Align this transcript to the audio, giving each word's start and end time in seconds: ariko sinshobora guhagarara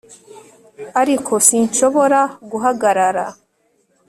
ariko 1.01 1.33
sinshobora 1.47 2.19
guhagarara 2.51 3.25